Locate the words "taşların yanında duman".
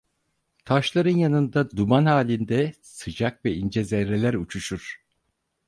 0.65-2.05